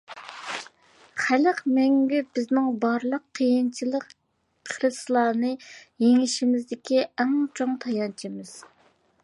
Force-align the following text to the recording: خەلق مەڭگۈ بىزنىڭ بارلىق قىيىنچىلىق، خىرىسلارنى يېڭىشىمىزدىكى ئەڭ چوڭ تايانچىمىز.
خەلق 1.23 1.59
مەڭگۈ 1.73 2.21
بىزنىڭ 2.37 2.71
بارلىق 2.85 3.25
قىيىنچىلىق، 3.41 4.09
خىرىسلارنى 4.71 5.53
يېڭىشىمىزدىكى 6.07 7.05
ئەڭ 7.07 7.37
چوڭ 7.61 7.77
تايانچىمىز. 7.85 8.59